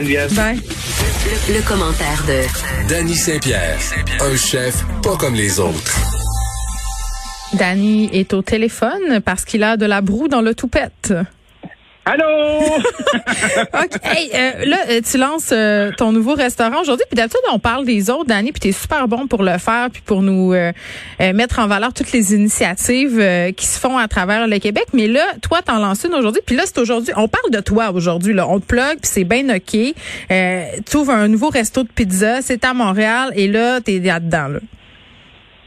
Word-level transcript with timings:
Bye. 0.00 0.56
Le, 0.56 1.58
le 1.58 1.68
commentaire 1.68 2.24
de 2.26 2.88
Danny 2.88 3.14
Saint-Pierre, 3.14 3.78
un 4.22 4.34
chef 4.34 4.82
pas 5.02 5.14
comme 5.18 5.34
les 5.34 5.60
autres. 5.60 5.94
Danny 7.52 8.08
est 8.10 8.32
au 8.32 8.40
téléphone 8.40 9.20
parce 9.22 9.44
qu'il 9.44 9.62
a 9.62 9.76
de 9.76 9.84
la 9.84 10.00
broue 10.00 10.28
dans 10.28 10.40
le 10.40 10.54
toupette. 10.54 11.12
Allô? 12.06 12.24
OK. 13.74 14.00
Hey, 14.04 14.30
euh, 14.34 14.64
là, 14.64 14.76
euh, 14.88 15.00
tu 15.02 15.18
lances 15.18 15.52
euh, 15.52 15.90
ton 15.96 16.12
nouveau 16.12 16.34
restaurant 16.34 16.80
aujourd'hui. 16.80 17.04
Puis 17.08 17.16
d'habitude, 17.16 17.40
on 17.52 17.58
parle 17.58 17.84
des 17.84 18.08
autres, 18.08 18.24
Danny, 18.24 18.52
puis 18.52 18.60
tu 18.60 18.68
es 18.68 18.72
super 18.72 19.06
bon 19.06 19.26
pour 19.26 19.42
le 19.42 19.58
faire, 19.58 19.88
puis 19.92 20.02
pour 20.04 20.22
nous 20.22 20.52
euh, 20.54 20.72
euh, 21.20 21.32
mettre 21.34 21.58
en 21.58 21.66
valeur 21.66 21.92
toutes 21.92 22.12
les 22.12 22.34
initiatives 22.34 23.18
euh, 23.20 23.52
qui 23.52 23.66
se 23.66 23.78
font 23.78 23.98
à 23.98 24.08
travers 24.08 24.48
le 24.48 24.58
Québec. 24.58 24.86
Mais 24.94 25.08
là, 25.08 25.24
toi, 25.42 25.60
t'en 25.62 25.78
lances 25.78 26.04
une 26.04 26.14
aujourd'hui. 26.14 26.40
Puis 26.44 26.56
là, 26.56 26.62
c'est 26.64 26.78
aujourd'hui. 26.78 27.12
On 27.16 27.28
parle 27.28 27.50
de 27.50 27.60
toi 27.60 27.90
aujourd'hui. 27.92 28.32
Là. 28.32 28.48
On 28.48 28.60
te 28.60 28.66
plug, 28.66 29.00
puis 29.00 29.00
c'est 29.02 29.24
bien 29.24 29.48
OK. 29.54 29.76
Euh, 30.30 30.64
tu 30.90 30.96
ouvres 30.96 31.12
un 31.12 31.28
nouveau 31.28 31.50
resto 31.50 31.82
de 31.82 31.88
pizza. 31.88 32.40
C'est 32.40 32.64
à 32.64 32.72
Montréal. 32.72 33.30
Et 33.36 33.46
là, 33.46 33.80
t'es 33.82 33.98
là-dedans. 33.98 34.48
Là. 34.48 34.60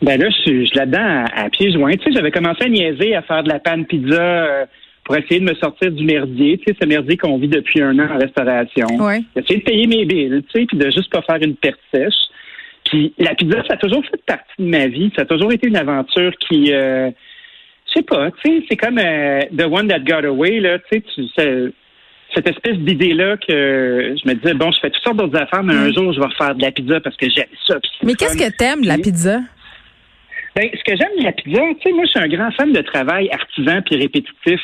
Ben 0.02 0.20
là, 0.20 0.28
je 0.30 0.42
suis, 0.42 0.70
là-dedans 0.74 1.26
à, 1.36 1.44
à 1.46 1.50
pieds 1.50 1.72
joints. 1.72 1.94
Tu 1.94 2.06
sais, 2.06 2.12
j'avais 2.14 2.32
commencé 2.32 2.66
à 2.66 2.70
niaiser, 2.70 3.16
à 3.16 3.22
faire 3.22 3.44
de 3.44 3.50
la 3.50 3.60
panne 3.60 3.86
pizza 3.86 4.20
euh, 4.20 4.66
pour 5.04 5.16
essayer 5.18 5.40
de 5.40 5.46
me 5.46 5.56
sortir 5.56 5.92
du 5.92 6.06
merdier. 6.06 6.58
Tu 6.60 6.66
sais, 6.66 6.78
ce 6.80 6.88
merdier 6.88 7.18
qu'on 7.18 7.38
vit 7.38 7.48
depuis 7.48 7.82
un 7.82 7.98
an 8.00 8.08
en 8.14 8.18
restauration. 8.18 8.88
Ouais. 9.00 9.22
Essayer 9.36 9.60
de 9.60 9.64
payer 9.64 9.88
mes 9.88 10.06
billes, 10.06 10.44
tu 10.52 10.60
sais, 10.60 10.66
puis 10.66 10.78
de 10.78 10.86
juste 10.86 11.12
pas 11.12 11.22
faire 11.22 11.42
une 11.42 11.56
perte 11.56 11.80
sèche. 11.94 12.14
Puis 12.86 13.14
la 13.18 13.36
pizza, 13.36 13.64
ça 13.68 13.74
a 13.74 13.78
toujours 13.78 14.04
fait 14.06 14.22
partie 14.26 14.44
de 14.60 14.66
ma 14.66 14.88
vie. 14.88 15.12
Ça 15.16 15.24
a 15.24 15.26
toujours 15.26 15.52
été 15.52 15.68
une 15.68 15.78
aventure 15.78 16.32
qui, 16.48 16.74
euh, 16.74 17.10
je 17.88 17.94
sais 17.94 18.04
pas, 18.04 18.32
tu 18.32 18.50
sais, 18.50 18.66
c'est 18.70 18.78
comme 18.78 18.98
euh, 18.98 19.42
The 19.58 19.64
One 19.64 19.88
That 19.88 20.00
Got 20.00 20.28
Away, 20.28 20.60
là, 20.60 20.80
tu 20.92 21.04
sais, 21.36 21.72
cette 22.34 22.50
espèce 22.50 22.78
d'idée-là 22.78 23.38
que 23.38 24.16
je 24.18 24.28
me 24.28 24.34
disais, 24.34 24.54
bon, 24.54 24.72
je 24.72 24.80
fais 24.80 24.90
toutes 24.90 25.04
sortes 25.04 25.18
d'autres 25.18 25.40
affaires, 25.40 25.64
mais 25.64 25.76
un 25.76 25.92
jour, 25.92 26.12
je 26.14 26.20
vais 26.20 26.26
refaire 26.26 26.56
de 26.56 26.62
la 26.62 26.72
pizza 26.72 27.00
parce 27.00 27.16
que 27.16 27.28
j'aime 27.30 27.46
ça. 27.68 27.76
Mais 28.04 28.16
qu'est-ce 28.16 28.38
que 28.38 28.58
t'aimes 28.58 28.82
de 28.82 28.88
la 28.88 28.98
pizza? 28.98 29.40
Ben, 30.56 30.70
ce 30.74 30.84
que 30.84 30.98
j'aime 30.98 31.18
de 31.20 31.24
la 31.24 31.32
pizza, 31.32 31.62
tu 31.62 31.82
sais, 31.84 31.92
moi, 31.94 32.06
je 32.06 32.10
suis 32.10 32.20
un 32.20 32.28
grand 32.28 32.52
fan 32.52 32.72
de 32.72 32.82
travail 32.82 33.30
artisan 33.32 33.82
puis 33.86 33.98
répétitif. 33.98 34.60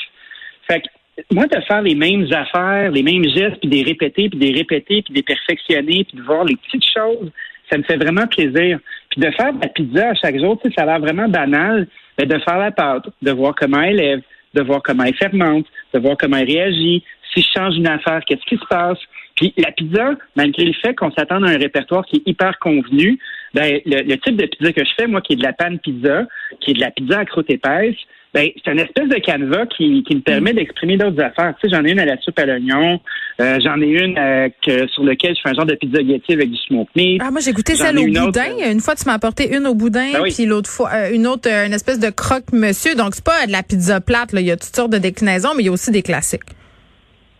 Fait 0.70 0.81
que, 0.81 0.88
moi, 1.31 1.48
de 1.48 1.59
faire 1.62 1.81
les 1.81 1.95
mêmes 1.95 2.28
affaires, 2.31 2.92
les 2.92 3.03
mêmes 3.03 3.28
gestes, 3.28 3.59
puis 3.59 3.70
des 3.70 3.84
répéter, 3.84 4.30
puis 4.30 4.39
des 4.39 4.52
répéter, 4.52 5.02
puis 5.02 5.14
des 5.14 5.23
perfectionner, 5.23 6.06
puis 6.06 6.17
de 6.17 6.22
voir 6.22 6.45
les 6.45 6.56
petites 6.56 6.86
choses, 6.95 7.31
ça 7.70 7.78
me 7.78 7.84
fait 7.84 7.98
vraiment 7.98 8.28
plaisir. 8.28 8.80
Puis 9.09 9.22
de 9.22 9.31
faire 9.31 9.52
la 9.61 9.67
pizza 9.67 10.09
à 10.09 10.14
chaque 10.16 10.39
jour, 10.39 10.59
ça 10.76 10.84
a 10.84 10.86
l'air 10.86 11.00
vraiment 11.00 11.28
banal, 11.28 11.88
mais 12.17 12.26
de 12.26 12.38
faire 12.39 12.58
la 12.58 12.72
pâte, 12.72 13.06
de 13.22 13.31
voir 13.31 13.56
comment 13.56 13.81
elle 13.81 13.98
lève, 13.98 14.22
de 14.53 14.61
voir 14.61 14.81
comment 14.84 15.03
elle 15.03 15.16
fermente, 15.16 15.66
de 15.94 16.00
voir 16.00 16.16
comment 16.17 16.38
elle 16.38 16.48
réagit. 16.48 17.04
Si 17.33 17.42
je 17.42 17.59
change 17.59 17.76
une 17.76 17.88
affaire, 17.88 18.22
qu'est-ce 18.26 18.45
qui 18.48 18.58
se 18.58 18.66
passe? 18.67 18.98
Puis 19.36 19.54
la 19.58 19.72
pizza, 19.72 20.16
malgré 20.36 20.66
le 20.66 20.73
fait 20.73 20.94
qu'on 20.95 21.11
s'attend 21.11 21.44
à 21.44 21.50
un 21.50 21.58
répertoire 21.58 22.06
qui 22.06 22.17
est 22.17 22.28
hyper 22.28 22.58
convenu, 22.59 23.20
ben, 23.54 23.80
le, 23.86 24.02
le 24.02 24.17
type 24.17 24.36
de 24.36 24.45
pizza 24.45 24.73
que 24.73 24.83
je 24.83 24.92
fais, 24.98 25.08
moi, 25.08 25.22
qui 25.22 25.33
est 25.33 25.38
de 25.38 25.44
la 25.44 25.54
panne 25.54 25.80
pizza, 25.80 26.28
qui 26.59 26.72
est 26.72 26.73
de 26.76 26.81
la 26.81 26.92
pizza 26.92 27.20
à 27.20 27.26
croûte 27.26 27.49
épaisse, 27.49 27.95
ben, 28.34 28.48
c'est 28.64 28.72
une 28.72 28.80
espèce 28.80 29.08
de 29.10 29.16
canevas 29.16 29.66
qui, 29.76 30.04
qui 30.04 30.16
me 30.16 30.22
permet 30.22 30.54
d'exprimer 30.54 30.98
d'autres 30.98 31.20
affaires. 31.22 31.54
Tu 31.60 31.67
sais, 31.67 31.76
j'en 31.76 31.84
ai 31.84 31.92
une 31.92 32.00
à 32.00 32.06
la 32.06 32.17
soupe 32.22 32.38
à 32.38 32.45
l'oignon, 32.45 33.00
euh, 33.42 33.58
j'en 33.64 33.82
ai 33.82 33.88
une 33.88 34.17
euh, 34.20 34.50
que, 34.64 34.88
sur 34.90 35.04
lequel 35.04 35.36
je 35.36 35.42
fais 35.42 35.50
un 35.50 35.54
genre 35.56 35.66
de 35.66 35.73
pizza 35.76 35.98
spaghetti 36.00 36.34
avec 36.34 36.52
du 36.52 36.58
smoked 36.58 36.90
meat. 36.95 37.22
Ah, 37.26 37.32
moi, 37.32 37.42
j'ai 37.42 37.54
goûté 37.54 37.76
celle 37.76 37.98
au 37.98 38.02
une 38.04 38.14
boudin. 38.20 38.52
euh, 38.64 38.72
Une 38.72 38.82
fois, 38.82 38.95
tu 38.95 39.06
m'as 39.08 39.14
apporté 39.14 39.56
une 39.56 39.66
au 39.66 39.73
boudin, 39.73 40.12
Ben 40.14 40.22
oui. 40.22 40.32
puis 40.36 40.45
l'autre 40.45 40.70
fois, 40.70 40.90
euh, 40.94 41.12
une 41.14 41.26
autre, 41.26 41.50
une 41.50 41.73
espèce 41.73 42.00
de 42.00 42.10
croque-monsieur. 42.12 42.94
Donc, 42.95 43.16
c'est 43.16 43.23
pas 43.26 43.48
de 43.48 43.52
la 43.52 43.64
pizza 43.64 44.00
plate, 44.00 44.32
là. 44.34 44.42
Il 44.42 44.48
y 44.48 44.52
a 44.52 44.58
toutes 44.58 44.76
sortes 44.76 44.92
de 44.92 45.00
déclinaisons, 45.00 45.50
mais 45.56 45.64
il 45.64 45.66
y 45.66 45.70
a 45.70 45.72
aussi 45.72 45.90
des 45.92 46.04
classiques. 46.04 46.44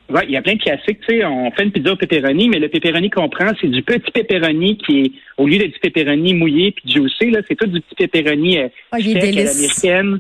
Ouais, 0.10 0.26
il 0.28 0.32
y 0.32 0.38
a 0.38 0.42
plein 0.42 0.56
de 0.56 0.60
classiques. 0.60 1.02
Tu 1.08 1.20
sais, 1.20 1.24
on 1.26 1.52
fait 1.52 1.66
une 1.66 1.72
pizza 1.72 1.92
au 1.92 1.96
pepperoni, 1.96 2.50
mais 2.50 2.58
le 2.58 2.68
pepperoni 2.68 3.12
qu'on 3.12 3.30
prend, 3.30 3.52
c'est 3.62 3.68
du 3.68 3.84
petit 3.84 4.10
pepperoni 4.12 4.76
qui 4.80 5.02
est, 5.02 5.12
au 5.38 5.46
lieu 5.46 5.60
d'être 5.60 5.74
du 5.74 5.80
pepperoni 5.80 6.34
mouillé 6.34 6.72
puis 6.72 6.92
juicy, 6.92 7.30
là, 7.30 7.42
c'est 7.48 7.56
tout 7.56 7.68
du 7.68 7.80
petit 7.80 8.08
pepperoni 8.08 8.58
Ah, 8.92 8.96
à 8.96 8.98
l'américaine. 9.00 10.20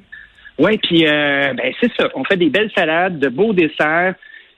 Ouais, 0.59 0.77
puis 0.77 1.07
euh, 1.07 1.53
ben 1.53 1.73
c'est 1.81 1.91
ça. 1.97 2.09
On 2.15 2.23
fait 2.23 2.37
des 2.37 2.49
belles 2.49 2.71
salades, 2.75 3.17
de 3.17 3.29
beaux 3.29 3.53
desserts. 3.53 4.15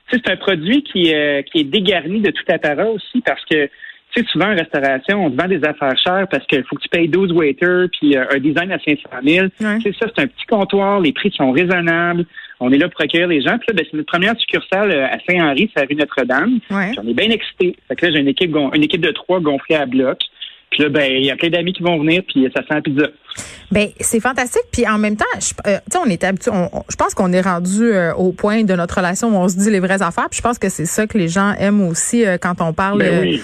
Tu 0.08 0.16
sais, 0.16 0.22
c'est 0.24 0.32
un 0.32 0.36
produit 0.36 0.82
qui, 0.82 1.14
euh, 1.14 1.42
qui 1.42 1.60
est 1.60 1.64
dégarni 1.64 2.20
de 2.20 2.30
tout 2.30 2.44
apparat 2.48 2.90
aussi 2.90 3.20
parce 3.24 3.44
que 3.44 3.68
tu 4.14 4.20
sais, 4.20 4.28
souvent 4.30 4.52
en 4.52 4.54
restauration, 4.54 5.24
on 5.24 5.30
te 5.30 5.40
vend 5.40 5.48
des 5.48 5.64
affaires 5.64 5.96
chères 5.96 6.26
parce 6.30 6.46
qu'il 6.46 6.62
faut 6.64 6.76
que 6.76 6.82
tu 6.82 6.88
payes 6.88 7.08
12 7.08 7.32
waiters 7.32 7.88
puis 7.98 8.16
euh, 8.16 8.24
un 8.30 8.38
design 8.38 8.70
à 8.72 8.78
500 8.78 9.08
000. 9.24 9.46
Ouais. 9.60 9.78
Tu 9.78 9.92
sais, 9.92 9.98
ça, 9.98 10.06
c'est 10.14 10.22
un 10.22 10.26
petit 10.26 10.44
comptoir. 10.46 11.00
Les 11.00 11.12
prix 11.12 11.32
sont 11.34 11.50
raisonnables. 11.50 12.26
On 12.60 12.70
est 12.72 12.78
là 12.78 12.88
pour 12.88 13.00
accueillir 13.00 13.28
les 13.28 13.40
gens. 13.40 13.58
Puis 13.58 13.68
là, 13.68 13.74
ben, 13.74 13.86
c'est 13.90 13.96
notre 13.96 14.10
première 14.10 14.38
succursale 14.38 14.90
euh, 14.90 15.06
à 15.06 15.18
Saint-Henri, 15.26 15.70
c'est 15.74 15.80
la 15.80 15.86
rue 15.88 15.94
Notre-Dame. 15.94 16.58
Ouais. 16.70 16.92
On 17.02 17.08
est 17.08 17.14
bien 17.14 17.30
excités. 17.30 17.76
Fait 17.88 17.96
que 17.96 18.06
là, 18.06 18.12
j'ai 18.12 18.20
une 18.20 18.28
équipe, 18.28 18.54
une 18.54 18.82
équipe 18.82 19.00
de 19.00 19.12
trois 19.12 19.40
gonflée 19.40 19.76
à 19.76 19.86
bloc. 19.86 20.18
Puis 20.72 20.82
là, 20.82 20.88
ben, 20.88 21.10
il 21.12 21.24
y 21.26 21.30
a 21.30 21.36
plein 21.36 21.50
d'amis 21.50 21.72
qui 21.72 21.82
vont 21.82 21.98
venir, 22.00 22.22
puis 22.26 22.48
ça 22.54 22.62
sent 22.62 22.74
la 22.74 22.80
pizza. 22.80 23.06
Ben 23.70 23.88
c'est 24.00 24.20
fantastique. 24.20 24.64
Puis 24.70 24.86
en 24.86 24.98
même 24.98 25.16
temps, 25.16 25.24
je, 25.40 25.52
euh, 25.66 25.78
tu 25.90 25.92
sais, 25.92 25.98
on 26.04 26.10
est 26.10 26.22
habitué. 26.24 26.50
je 26.90 26.96
pense 26.96 27.14
qu'on 27.14 27.32
est 27.32 27.40
rendu 27.40 27.84
euh, 27.84 28.12
au 28.14 28.32
point 28.32 28.64
de 28.64 28.74
notre 28.74 28.96
relation 28.98 29.28
où 29.30 29.36
on 29.40 29.48
se 29.48 29.56
dit 29.56 29.70
les 29.70 29.80
vraies 29.80 30.02
affaires. 30.02 30.28
Puis 30.30 30.36
je 30.38 30.42
pense 30.42 30.58
que 30.58 30.68
c'est 30.68 30.84
ça 30.84 31.06
que 31.06 31.16
les 31.16 31.28
gens 31.28 31.54
aiment 31.58 31.80
aussi 31.88 32.26
euh, 32.26 32.36
quand 32.38 32.60
on 32.60 32.74
parle 32.74 32.98
Ben 32.98 33.14
euh, 33.14 33.20
oui. 33.22 33.42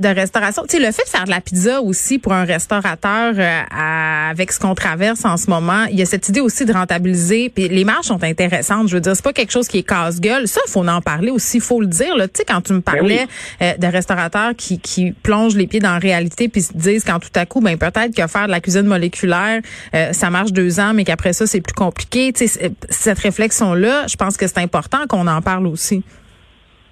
de 0.00 0.08
restauration. 0.08 0.64
Tu 0.68 0.78
sais, 0.78 0.82
le 0.84 0.90
fait 0.90 1.04
de 1.04 1.08
faire 1.08 1.24
de 1.26 1.30
la 1.30 1.40
pizza 1.40 1.80
aussi 1.80 2.18
pour 2.18 2.32
un 2.32 2.44
restaurateur 2.44 3.34
à- 3.38 4.30
avec 4.30 4.50
ce 4.50 4.58
qu'on 4.58 4.74
traverse 4.74 5.24
en 5.24 5.36
ce 5.36 5.48
moment, 5.48 5.84
il 5.92 5.96
y 5.98 6.02
a 6.02 6.06
cette 6.06 6.28
idée 6.28 6.40
aussi 6.40 6.64
de 6.64 6.72
rentabiliser. 6.72 7.48
Puis 7.48 7.68
les 7.68 7.84
marges 7.84 8.06
sont 8.06 8.24
intéressantes. 8.24 8.88
Je 8.88 8.94
veux 8.96 9.00
dire, 9.00 9.14
c'est 9.14 9.24
pas 9.24 9.32
quelque 9.32 9.52
chose 9.52 9.68
qui 9.68 9.78
est 9.78 9.82
casse-gueule. 9.88 10.48
Ça, 10.48 10.60
faut 10.66 10.84
en 10.88 11.00
parler 11.00 11.30
aussi. 11.30 11.60
Faut 11.60 11.80
le 11.80 11.86
dire. 11.86 12.16
Là. 12.16 12.26
Tu 12.26 12.38
sais, 12.38 12.44
quand 12.44 12.62
tu 12.62 12.72
me 12.72 12.80
parlais 12.80 13.26
euh, 13.62 13.76
de 13.76 13.86
restaurateurs 13.86 14.52
qui, 14.56 14.80
qui 14.80 15.12
plongent 15.12 15.54
les 15.56 15.68
pieds 15.68 15.78
dans 15.80 15.92
la 15.92 15.98
réalité 15.98 16.48
puis 16.48 16.64
se 16.68 16.76
disent 16.76 17.04
quand 17.04 17.18
tout 17.18 17.28
à 17.34 17.46
coup, 17.46 17.60
ben 17.60 17.76
peut-être 17.76 18.14
que 18.16 18.26
faire 18.26 18.46
de 18.46 18.50
la 18.52 18.60
cuisine 18.60 18.86
moléculaire, 18.86 19.60
euh, 19.94 20.12
ça 20.12 20.30
marche 20.30 20.52
deux 20.52 20.80
ans, 20.80 20.92
mais 20.94 21.04
qu'après 21.04 21.32
ça, 21.32 21.46
c'est 21.46 21.60
plus 21.60 21.74
compliqué. 21.74 22.32
C'est- 22.34 22.72
cette 22.90 23.18
réflexion-là, 23.18 24.06
je 24.08 24.16
pense 24.16 24.36
que 24.36 24.46
c'est 24.46 24.58
important 24.58 25.06
qu'on 25.08 25.26
en 25.26 25.42
parle 25.42 25.66
aussi. 25.66 26.02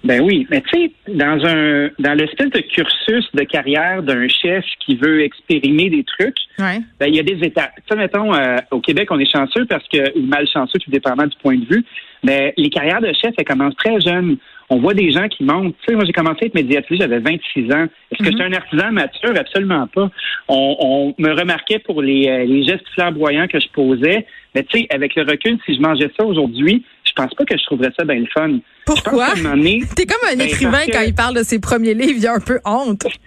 Ben 0.03 0.21
oui, 0.21 0.45
mais 0.51 0.61
tu 0.61 0.69
sais, 0.79 0.91
dans 1.11 1.43
un 1.45 1.89
dans 1.99 2.13
l'espèce 2.13 2.51
de 2.51 2.59
cursus 2.59 3.25
de 3.33 3.43
carrière 3.43 4.03
d'un 4.03 4.27
chef 4.27 4.63
qui 4.85 4.95
veut 4.95 5.21
expérimenter 5.23 5.89
des 5.89 6.03
trucs, 6.03 6.37
Ouais. 6.59 6.79
ben 6.99 7.07
il 7.07 7.15
y 7.15 7.19
a 7.19 7.23
des 7.23 7.39
étapes. 7.45 7.71
Ça, 7.89 7.95
mettons, 7.95 8.33
euh, 8.33 8.57
au 8.71 8.79
Québec, 8.79 9.07
on 9.11 9.19
est 9.19 9.29
chanceux 9.29 9.65
parce 9.65 9.83
que 9.91 10.17
ou 10.17 10.21
malchanceux, 10.27 10.77
tout 10.79 10.91
dépendant 10.91 11.25
du 11.25 11.35
point 11.41 11.57
de 11.57 11.65
vue. 11.65 11.83
Mais 12.23 12.53
les 12.57 12.69
carrières 12.69 13.01
de 13.01 13.11
chef, 13.21 13.33
elles 13.37 13.43
commencent 13.45 13.75
très 13.75 13.99
jeunes. 13.99 14.37
On 14.69 14.79
voit 14.79 14.93
des 14.93 15.11
gens 15.13 15.27
qui 15.29 15.43
montent. 15.45 15.75
Tu 15.79 15.85
sais, 15.87 15.95
moi, 15.95 16.03
j'ai 16.05 16.11
commencé 16.11 16.39
à 16.43 16.45
être 16.47 16.53
médiatrice, 16.53 16.99
j'avais 16.99 17.19
26 17.19 17.71
ans. 17.71 17.85
Est-ce 18.11 18.17
que 18.23 18.31
j'étais 18.31 18.43
un 18.43 18.51
artisan 18.53 18.91
mature? 18.91 19.31
Absolument 19.37 19.87
pas. 19.87 20.09
On, 20.49 20.75
on 20.79 21.15
me 21.17 21.31
remarquait 21.39 21.79
pour 21.79 22.01
les, 22.01 22.27
euh, 22.27 22.43
les 22.45 22.63
gestes 22.63 22.85
flamboyants 22.93 23.47
que 23.47 23.59
je 23.61 23.67
posais. 23.73 24.25
Mais 24.55 24.63
tu 24.63 24.79
sais, 24.79 24.87
avec 24.89 25.15
le 25.15 25.23
recul, 25.23 25.57
si 25.65 25.75
je 25.75 25.79
mangeais 25.79 26.11
ça 26.19 26.25
aujourd'hui, 26.25 26.83
je 27.05 27.13
pense 27.13 27.33
pas 27.33 27.45
que 27.45 27.57
je 27.57 27.63
trouverais 27.63 27.91
ça 27.97 28.03
bien 28.03 28.15
le 28.19 28.25
fun. 28.33 28.59
Pourquoi? 28.85 29.27
T'es 29.95 30.05
comme 30.05 30.29
un 30.29 30.35
Ben, 30.35 30.41
écrivain 30.41 30.85
que- 30.85 30.91
quand 30.91 31.03
il 31.07 31.15
parle 31.15 31.35
de 31.37 31.43
ses 31.43 31.59
premiers 31.61 31.93
livres, 31.93 32.17
il 32.17 32.27
a 32.27 32.33
un 32.33 32.39
peu 32.41 32.59
honte. 32.65 33.03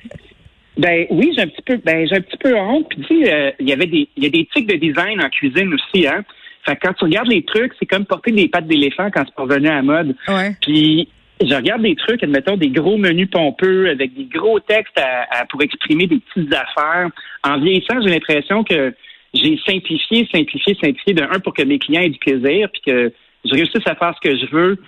Ben 0.79 1.05
oui, 1.11 1.33
j'ai 1.37 1.43
un 1.43 1.49
petit 1.49 1.63
peu, 1.67 1.77
ben 1.85 2.07
j'ai 2.09 2.17
un 2.17 2.21
petit 2.23 2.39
peu 2.39 2.57
honte. 2.57 2.87
Puis 2.89 3.03
tu 3.03 3.23
sais, 3.25 3.33
euh, 3.35 3.51
il 3.61 3.69
y 3.69 3.73
avait 3.73 3.87
des, 3.87 4.09
il 4.17 4.23
y 4.25 4.27
a 4.27 4.31
des 4.31 4.47
tics 4.55 4.67
de 4.67 4.77
design 4.77 5.21
en 5.23 5.29
cuisine 5.29 5.75
aussi, 5.75 6.07
hein. 6.07 6.25
Fait 6.65 6.75
que 6.77 6.81
quand 6.87 6.95
tu 6.95 7.05
regardes 7.05 7.29
les 7.29 7.43
trucs, 7.43 7.73
c'est 7.79 7.85
comme 7.87 8.07
porter 8.07 8.31
des 8.33 8.49
pattes 8.49 8.67
d'éléphant 8.67 9.11
quand 9.13 9.25
c'est 9.27 9.43
revenu 9.43 9.69
à 9.69 9.75
la 9.77 9.83
mode. 9.83 10.17
Ouais. 10.29 10.57
Puis 10.63 11.09
je 11.41 11.55
regarde 11.55 11.83
des 11.83 11.97
trucs, 11.97 12.23
admettons 12.23 12.57
des 12.57 12.69
gros 12.69 12.97
menus 12.97 13.31
pompeux 13.31 13.89
avec 13.89 14.15
des 14.15 14.25
gros 14.25 14.61
textes 14.61 14.99
à, 14.99 15.27
à- 15.31 15.47
pour 15.47 15.63
exprimer 15.63 16.07
des 16.07 16.19
petites 16.19 16.53
affaires. 16.55 17.09
En 17.45 17.59
vieillissant, 17.59 18.01
j'ai 18.03 18.11
l'impression 18.11 18.63
que 18.65 18.95
j'ai 19.33 19.59
simplifié, 19.67 20.29
simplifié, 20.33 20.77
simplifié 20.81 21.15
de 21.15 21.23
un 21.23 21.41
pour 21.41 21.55
que 21.55 21.63
mes 21.63 21.79
clients 21.79 22.03
aient 22.03 22.11
du 22.11 22.19
plaisir, 22.19 22.69
puis 22.71 22.83
que 22.87 23.13
je 23.45 23.55
réussisse 23.55 23.87
à 23.87 23.95
faire 23.95 24.15
ce 24.23 24.29
que 24.29 24.37
je 24.37 24.47
veux 24.51 24.79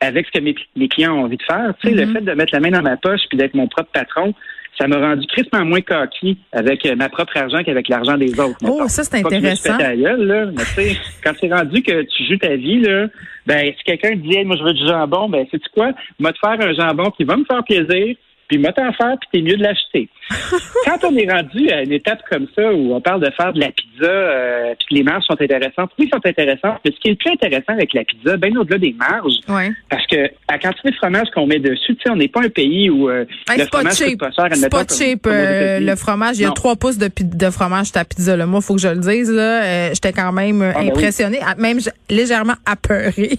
avec 0.00 0.26
ce 0.26 0.32
que 0.32 0.44
mes, 0.44 0.54
mes 0.76 0.88
clients 0.88 1.14
ont 1.16 1.24
envie 1.24 1.36
de 1.36 1.42
faire. 1.44 1.72
Tu 1.80 1.88
sais, 1.88 1.94
le 1.94 2.12
fait 2.12 2.20
de 2.20 2.32
mettre 2.32 2.52
la 2.52 2.60
main 2.60 2.70
dans 2.70 2.82
ma 2.82 2.96
poche 2.96 3.20
puis 3.28 3.38
d'être 3.38 3.54
mon 3.54 3.68
propre 3.68 3.90
patron, 3.92 4.34
ça 4.78 4.88
m'a 4.88 4.96
rendu 4.98 5.26
tristement 5.26 5.64
moins 5.64 5.80
coquille 5.80 6.38
avec 6.52 6.84
euh, 6.86 6.96
ma 6.96 7.08
propre 7.08 7.36
argent 7.36 7.62
qu'avec 7.62 7.88
l'argent 7.88 8.16
des 8.16 8.30
autres. 8.40 8.56
Oh, 8.64 8.74
mettons. 8.76 8.88
ça, 8.88 9.04
c'est 9.04 9.22
Pas 9.22 9.28
que 9.28 9.34
je 9.34 9.38
intéressant. 9.38 9.76
gueule, 9.78 10.26
là, 10.26 10.46
mais 10.46 10.64
tu 10.64 10.64
sais, 10.94 10.96
quand 11.24 11.32
c'est 11.40 11.52
rendu 11.52 11.82
que 11.82 12.02
tu 12.02 12.24
joues 12.26 12.38
ta 12.38 12.56
vie, 12.56 12.80
là, 12.80 13.06
ben, 13.46 13.72
si 13.76 13.84
quelqu'un 13.84 14.10
te 14.10 14.16
dit, 14.26 14.36
Hey, 14.36 14.44
moi, 14.44 14.56
je 14.56 14.64
veux 14.64 14.72
du 14.74 14.86
jambon, 14.86 15.28
ben, 15.28 15.46
sais-tu 15.50 15.68
quoi? 15.74 15.90
Va 16.20 16.32
te 16.32 16.38
faire 16.38 16.60
un 16.60 16.72
jambon 16.74 17.10
qui 17.10 17.24
va 17.24 17.36
me 17.36 17.44
faire 17.44 17.62
plaisir, 17.64 18.16
puis 18.48 18.58
m'a 18.58 18.72
t'en 18.72 18.92
faire, 18.92 19.14
puis 19.20 19.28
t'es 19.32 19.40
mieux 19.42 19.56
de 19.56 19.62
l'acheter. 19.62 20.08
quand 20.84 20.98
on 21.04 21.16
est 21.16 21.30
rendu 21.30 21.70
à 21.70 21.82
une 21.82 21.92
étape 21.92 22.20
comme 22.30 22.46
ça 22.54 22.72
où 22.72 22.94
on 22.94 23.00
parle 23.00 23.20
de 23.24 23.30
faire 23.32 23.52
de 23.52 23.60
la 23.60 23.70
pizza, 23.70 24.06
euh, 24.06 24.74
puis 24.78 24.86
que 24.90 24.94
les 24.94 25.02
marges 25.02 25.24
sont 25.24 25.40
intéressantes, 25.40 25.90
oui, 25.98 26.08
elles 26.12 26.18
sont 26.20 26.26
intéressantes, 26.28 26.78
mais 26.84 26.90
ce 26.92 27.00
qui 27.00 27.08
est 27.08 27.10
le 27.12 27.16
plus 27.16 27.30
intéressant 27.32 27.72
avec 27.72 27.92
la 27.94 28.04
pizza, 28.04 28.36
bien 28.36 28.54
au-delà 28.56 28.78
des 28.78 28.94
marges, 28.98 29.34
Ouais. 29.48 29.70
parce 29.90 30.06
que 30.06 30.30
à 30.48 30.58
quantité 30.58 30.90
de 30.90 30.96
fromage 30.96 31.28
qu'on 31.34 31.46
met 31.46 31.58
dessus, 31.58 31.94
tu 31.96 32.02
sais, 32.04 32.10
on 32.10 32.16
n'est 32.16 32.28
pas 32.28 32.40
un 32.42 32.48
pays 32.48 32.90
où 32.90 33.08
euh, 33.08 33.24
Hey, 33.50 33.58
le 33.58 33.66
fromage 33.66 33.94
cheap. 33.96 34.18
coûte 34.18 34.18
pas 34.18 34.30
cher. 34.48 34.56
C'est 34.56 34.70
pas 34.70 34.84
cheap, 34.88 35.22
comme 35.22 35.32
euh, 35.34 35.80
le 35.80 35.96
fromage. 35.96 36.38
Il 36.38 36.42
y 36.42 36.46
a 36.46 36.50
trois 36.50 36.76
pouces 36.76 36.98
de, 36.98 37.10
de 37.20 37.50
fromage 37.50 37.86
sur 37.86 37.94
ta 37.94 38.04
pizza. 38.04 38.36
Là. 38.36 38.46
Moi, 38.46 38.60
il 38.62 38.66
faut 38.66 38.74
que 38.74 38.80
je 38.80 38.88
le 38.88 38.98
dise. 38.98 39.30
Là, 39.32 39.62
euh, 39.64 39.88
J'étais 39.94 40.12
quand 40.12 40.32
même 40.32 40.62
Ah, 40.62 40.72
ben 40.74 40.80
oui. 40.82 40.88
impressionnée, 40.90 41.40
même 41.58 41.78
légèrement 42.10 42.54
apeurée. 42.66 43.38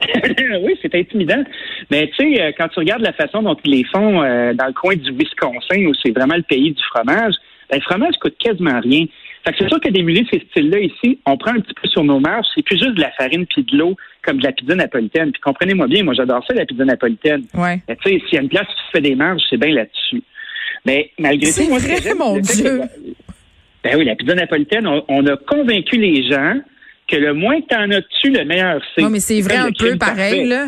oui, 0.62 0.78
c'est 0.82 0.94
intimidant. 0.94 1.42
Mais 1.90 2.10
tu 2.16 2.34
sais, 2.34 2.42
euh, 2.42 2.52
quand 2.56 2.68
tu 2.68 2.78
regardes 2.80 3.02
la 3.02 3.12
façon 3.12 3.42
dont 3.42 3.56
ils 3.64 3.70
les 3.72 3.84
font 3.84 4.22
euh, 4.22 4.52
dans 4.54 4.66
le 4.66 4.72
coin 4.72 4.94
du 4.96 5.10
Wisconsin, 5.12 5.86
où 5.86 5.92
c'est 6.02 6.10
vraiment 6.16 6.36
le 6.36 6.42
pays 6.42 6.72
du 6.72 6.82
fromage, 6.84 7.34
ben, 7.70 7.76
le 7.76 7.82
fromage 7.82 8.14
coûte 8.20 8.36
quasiment 8.38 8.80
rien. 8.80 9.04
Fait 9.44 9.52
que 9.52 9.58
c'est 9.60 9.68
sûr 9.68 9.80
que 9.80 9.88
d'émuler 9.88 10.26
ces 10.32 10.40
styles-là 10.50 10.80
ici, 10.80 11.18
on 11.26 11.36
prend 11.36 11.52
un 11.52 11.60
petit 11.60 11.74
peu 11.74 11.88
sur 11.88 12.04
nos 12.04 12.20
marges. 12.20 12.46
C'est 12.54 12.62
plus 12.62 12.76
juste 12.78 12.94
de 12.94 13.00
la 13.00 13.10
farine 13.12 13.46
puis 13.46 13.62
de 13.62 13.76
l'eau, 13.76 13.96
comme 14.22 14.38
de 14.38 14.44
la 14.44 14.52
pizza 14.52 14.74
napolitaine. 14.74 15.32
Puis 15.32 15.40
comprenez-moi 15.40 15.86
bien, 15.86 16.02
moi 16.04 16.14
j'adore 16.14 16.44
ça, 16.46 16.54
la 16.54 16.66
pizza 16.66 16.84
napolitaine. 16.84 17.44
Ouais. 17.54 17.80
Tu 17.88 17.94
sais, 18.04 18.22
s'il 18.26 18.34
y 18.34 18.38
a 18.38 18.42
une 18.42 18.48
place 18.48 18.66
tu 18.66 18.82
fais 18.92 19.00
des 19.00 19.14
marges, 19.14 19.42
c'est 19.48 19.56
bien 19.58 19.72
là-dessus. 19.74 20.22
Mais 20.84 21.10
malgré 21.18 21.46
tout, 21.46 21.52
C'est 21.52 21.68
moi, 21.68 21.78
vrai, 21.78 22.14
mon 22.18 22.34
fait 22.42 22.56
Dieu. 22.62 22.78
que- 22.80 23.12
ben 23.84 23.96
oui, 23.96 24.04
la 24.04 24.16
pizza 24.16 24.34
napolitaine, 24.34 24.86
on, 24.86 25.04
on 25.08 25.26
a 25.26 25.36
convaincu 25.36 25.96
les 25.98 26.28
gens 26.28 26.56
que 27.08 27.16
le 27.16 27.34
moins 27.34 27.60
que 27.60 27.66
t'en 27.66 27.90
as 27.90 28.00
dessus, 28.00 28.30
le 28.30 28.44
meilleur 28.44 28.80
c'est. 28.94 29.02
Non, 29.02 29.10
mais 29.10 29.20
c'est 29.20 29.40
vrai 29.40 29.56
un 29.56 29.72
peu 29.72 29.96
pareil. 29.96 29.96
parfait. 29.98 30.44
Là. 30.44 30.66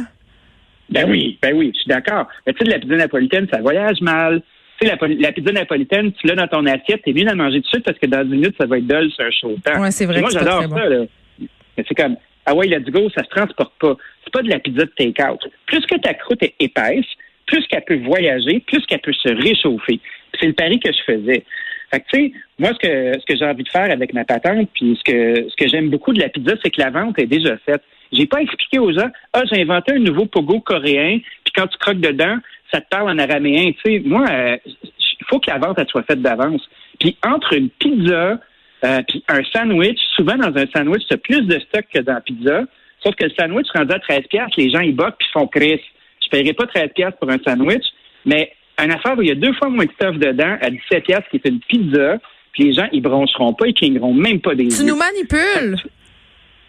Ben 0.88 1.08
oui, 1.08 1.38
ben 1.40 1.54
oui, 1.54 1.70
je 1.72 1.80
suis 1.80 1.88
d'accord. 1.88 2.26
Mais 2.46 2.52
tu 2.52 2.58
sais, 2.58 2.64
de 2.64 2.70
la 2.70 2.78
pizza 2.80 2.96
napolitaine, 2.96 3.46
ça 3.52 3.60
voyage 3.60 4.00
mal. 4.00 4.42
Tu 4.80 4.88
sais, 4.88 4.96
la, 5.20 5.32
pizza 5.32 5.52
napolitaine, 5.52 6.12
tu 6.12 6.26
l'as 6.26 6.34
dans 6.34 6.48
ton 6.48 6.66
assiette, 6.66 7.02
t'es 7.04 7.12
de 7.12 7.24
la 7.24 7.34
manger 7.34 7.60
tout 7.60 7.66
de 7.66 7.68
suite 7.68 7.84
parce 7.84 7.98
que 7.98 8.06
dans 8.06 8.24
10 8.24 8.30
minutes, 8.30 8.56
ça 8.58 8.66
va 8.66 8.78
être 8.78 8.86
dol 8.86 9.10
sur 9.12 9.24
un 9.24 9.30
chaud 9.30 9.56
temps. 9.64 9.80
Ouais, 9.80 9.90
c'est 9.90 10.06
vrai 10.06 10.20
Moi, 10.20 10.30
j'adore 10.32 10.62
ça, 10.62 10.88
là. 10.88 11.04
Mais 11.38 11.84
c'est 11.86 11.94
comme, 11.94 12.16
ah 12.46 12.54
ouais, 12.54 12.66
let's 12.66 12.90
go, 12.90 13.08
ça 13.14 13.22
se 13.22 13.28
transporte 13.28 13.72
pas. 13.78 13.96
C'est 14.24 14.32
pas 14.32 14.42
de 14.42 14.48
la 14.48 14.58
pizza 14.58 14.84
de 14.84 14.92
take-out. 14.96 15.40
Plus 15.66 15.86
que 15.86 15.96
ta 15.96 16.14
croûte 16.14 16.42
est 16.42 16.54
épaisse, 16.58 17.06
plus 17.46 17.64
qu'elle 17.68 17.84
peut 17.84 18.00
voyager, 18.04 18.60
plus 18.66 18.84
qu'elle 18.86 19.00
peut 19.00 19.12
se 19.12 19.28
réchauffer. 19.28 20.00
C'est 20.40 20.46
le 20.46 20.54
pari 20.54 20.80
que 20.80 20.90
je 20.92 21.02
faisais. 21.04 21.44
Fait 21.90 22.00
que, 22.00 22.06
tu 22.12 22.18
sais, 22.18 22.32
moi, 22.58 22.70
ce 22.70 22.78
que, 22.86 23.20
ce 23.20 23.26
que 23.26 23.36
j'ai 23.36 23.44
envie 23.44 23.64
de 23.64 23.68
faire 23.68 23.90
avec 23.90 24.12
ma 24.14 24.24
patente, 24.24 24.68
puis 24.74 24.98
ce 24.98 25.10
que, 25.10 25.48
ce 25.48 25.56
que 25.56 25.68
j'aime 25.68 25.90
beaucoup 25.90 26.12
de 26.12 26.20
la 26.20 26.28
pizza, 26.28 26.54
c'est 26.62 26.70
que 26.70 26.80
la 26.80 26.90
vente 26.90 27.18
est 27.18 27.26
déjà 27.26 27.56
faite. 27.58 27.82
J'ai 28.12 28.26
pas 28.26 28.40
expliqué 28.40 28.78
aux 28.78 28.92
gens, 28.92 29.08
ah, 29.32 29.42
j'ai 29.50 29.62
inventé 29.62 29.94
un 29.94 29.98
nouveau 29.98 30.26
pogo 30.26 30.60
coréen, 30.60 31.18
puis 31.44 31.52
quand 31.54 31.66
tu 31.66 31.78
croques 31.78 32.00
dedans, 32.00 32.36
ça 32.72 32.80
te 32.80 32.88
parle 32.88 33.10
en 33.10 33.18
araméen. 33.18 33.72
Tu 33.72 33.78
sais, 33.84 34.02
moi, 34.04 34.24
euh, 34.30 34.56
il 34.64 35.26
faut 35.28 35.40
que 35.40 35.50
la 35.50 35.58
vente, 35.58 35.78
elle 35.78 35.88
soit 35.88 36.02
faite 36.04 36.22
d'avance. 36.22 36.62
Puis 36.98 37.16
entre 37.24 37.54
une 37.54 37.70
pizza, 37.70 38.38
euh, 38.84 39.02
puis 39.06 39.22
un 39.28 39.42
sandwich, 39.52 39.98
souvent 40.14 40.36
dans 40.36 40.56
un 40.56 40.66
sandwich, 40.74 41.02
tu 41.08 41.18
plus 41.18 41.42
de 41.42 41.58
stock 41.60 41.84
que 41.92 42.00
dans 42.00 42.14
la 42.14 42.20
pizza. 42.20 42.64
Sauf 43.02 43.14
que 43.14 43.24
le 43.24 43.32
sandwich 43.38 43.66
rendu 43.74 43.92
à 43.92 43.98
13 43.98 44.22
piastres, 44.28 44.58
les 44.58 44.70
gens, 44.70 44.80
ils 44.80 44.94
boquent 44.94 45.18
puis 45.18 45.28
font 45.32 45.46
Chris. 45.46 45.80
Je 46.22 46.28
paierai 46.30 46.52
pas 46.52 46.66
13 46.66 46.90
piastres 46.94 47.18
pour 47.18 47.30
un 47.30 47.38
sandwich, 47.44 47.84
mais 48.24 48.52
une 48.84 48.92
affaire 48.92 49.16
où 49.16 49.22
il 49.22 49.28
y 49.28 49.32
a 49.32 49.34
deux 49.36 49.52
fois 49.54 49.68
moins 49.68 49.84
de 49.84 49.90
stuff 49.92 50.16
dedans, 50.18 50.56
à 50.60 50.70
17 50.70 51.04
piastres, 51.04 51.28
qui 51.30 51.36
est 51.36 51.48
une 51.48 51.60
pizza, 51.60 52.18
puis 52.52 52.64
les 52.64 52.72
gens, 52.72 52.88
ils 52.92 53.00
broncheront 53.00 53.52
pas, 53.54 53.66
ils 53.66 53.74
cligneront 53.74 54.14
même 54.14 54.40
pas 54.40 54.54
des 54.54 54.68
Tu 54.68 54.82
yeux. 54.82 54.86
nous 54.88 54.96
manipules. 54.96 55.76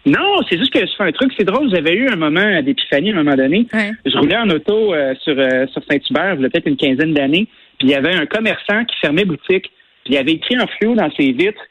Non, 0.04 0.40
c'est 0.48 0.58
juste 0.58 0.72
que 0.72 0.80
je 0.80 0.92
fais 0.96 1.04
un 1.04 1.12
truc. 1.12 1.32
C'est 1.38 1.44
drôle, 1.44 1.70
j'avais 1.72 1.94
eu 1.94 2.08
un 2.08 2.16
moment 2.16 2.60
d'épiphanie 2.62 3.10
à 3.10 3.14
un 3.14 3.22
moment 3.22 3.36
donné. 3.36 3.66
Ouais. 3.72 3.92
Je 4.04 4.16
roulais 4.18 4.36
en 4.36 4.50
auto 4.50 4.92
euh, 4.92 5.14
sur, 5.22 5.38
euh, 5.38 5.66
sur 5.68 5.82
Saint-Hubert, 5.88 6.34
il 6.34 6.42
y 6.42 6.44
a 6.44 6.50
peut-être 6.50 6.66
une 6.66 6.76
quinzaine 6.76 7.14
d'années, 7.14 7.46
puis 7.78 7.88
il 7.88 7.90
y 7.90 7.94
avait 7.94 8.14
un 8.14 8.26
commerçant 8.26 8.84
qui 8.84 8.96
fermait 9.00 9.24
boutique, 9.24 9.70
puis 10.04 10.14
il 10.14 10.16
avait 10.16 10.32
écrit 10.32 10.58
en 10.60 10.66
fluo 10.66 10.94
dans 10.94 11.10
ses 11.12 11.30
vitres 11.32 11.62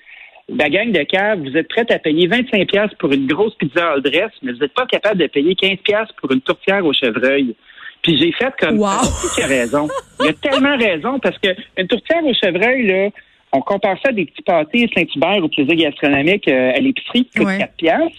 la 0.57 0.69
gang 0.69 0.91
de 0.91 1.03
cave, 1.03 1.39
vous 1.39 1.55
êtes 1.57 1.67
prête 1.67 1.91
à 1.91 1.99
payer 1.99 2.27
25 2.27 2.67
pièces 2.67 2.93
pour 2.99 3.11
une 3.11 3.27
grosse 3.27 3.55
pizza 3.55 3.93
all 3.93 4.01
dress, 4.01 4.31
mais 4.41 4.51
vous 4.51 4.59
n'êtes 4.59 4.73
pas 4.73 4.85
capable 4.85 5.19
de 5.19 5.27
payer 5.27 5.55
15 5.55 5.77
pièces 5.83 6.09
pour 6.19 6.31
une 6.31 6.41
tourtière 6.41 6.85
au 6.85 6.93
chevreuil. 6.93 7.55
Puis 8.03 8.17
j'ai 8.17 8.31
fait 8.31 8.53
comme 8.59 8.79
Wow. 8.79 8.89
il 9.37 9.43
a 9.43 9.47
raison. 9.47 9.87
Il 10.21 10.27
a 10.29 10.33
tellement 10.33 10.77
raison 10.77 11.19
parce 11.19 11.37
que 11.39 11.49
une 11.77 11.87
tourtière 11.87 12.23
au 12.25 12.33
chevreuil 12.33 12.87
là, 12.87 13.09
on 13.53 13.61
compare 13.61 13.97
ça 14.03 14.09
à 14.09 14.11
des 14.11 14.25
petits 14.25 14.41
pâtés 14.43 14.89
Saint-Hubert 14.95 15.43
au 15.43 15.49
plaisir 15.49 15.75
gastronomique 15.75 16.47
euh, 16.47 16.71
à 16.75 16.79
l'épicerie 16.79 17.25
qui 17.25 17.39
coûte 17.39 17.47
Ouais. 17.47 17.57
4 17.59 17.73
pièces. 17.75 18.13